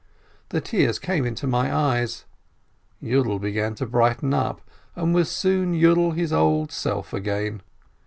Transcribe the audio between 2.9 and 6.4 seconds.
Yiidel began to brighten up, and was soon Yiidel, his